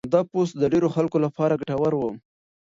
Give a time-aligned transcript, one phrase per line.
[0.13, 2.01] دا پوسټ د ډېرو خلکو لپاره ګټور و.